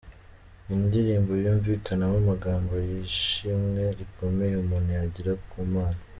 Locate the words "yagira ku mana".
4.99-6.01